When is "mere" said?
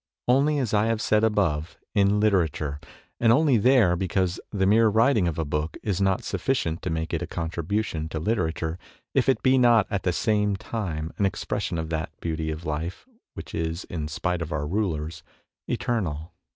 4.65-4.87